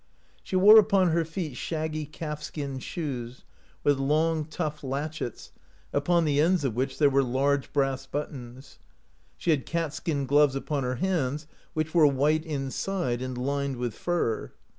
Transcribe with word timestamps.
She 0.41 0.55
wore 0.55 0.79
upon 0.79 1.09
her 1.09 1.23
feet 1.23 1.57
shaggy 1.57 2.07
calf 2.07 2.41
skin 2.41 2.79
shoes, 2.79 3.43
with 3.83 3.99
long, 3.99 4.45
tough 4.45 4.81
latchets, 4.83 5.51
upon 5.93 6.25
the 6.25 6.41
ends 6.41 6.63
of 6.63 6.73
which 6.73 6.97
there 6.97 7.07
were 7.11 7.21
large 7.21 7.71
brass 7.71 8.07
buttons. 8.07 8.79
She 9.37 9.51
had 9.51 9.67
cat 9.67 9.93
skin 9.93 10.25
gloves 10.25 10.55
upon 10.55 10.81
her 10.81 10.95
hands, 10.95 11.45
which 11.75 11.93
were 11.93 12.07
white 12.07 12.47
inside 12.47 13.21
and 13.21 13.37
lined 13.37 13.77
with 13.77 13.93
fur. 13.93 14.51